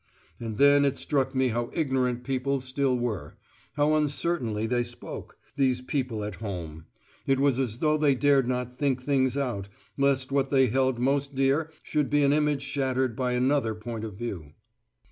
[0.39, 3.37] And then it struck me how ignorant people still were;
[3.73, 6.85] how uncertainly they spoke, these people at home:
[7.27, 9.69] it was as though they dared not think things out,
[9.99, 14.15] lest what they held most dear should be an image shattered by another point of
[14.15, 14.53] view.